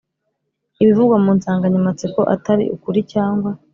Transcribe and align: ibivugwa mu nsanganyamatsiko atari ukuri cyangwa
ibivugwa 0.81 1.15
mu 1.23 1.31
nsanganyamatsiko 1.37 2.21
atari 2.35 2.63
ukuri 2.75 2.99
cyangwa 3.13 3.49